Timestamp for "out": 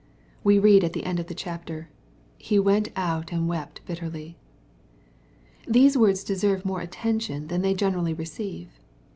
2.95-3.31